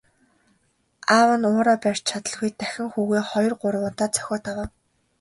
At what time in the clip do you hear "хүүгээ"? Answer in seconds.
2.91-3.21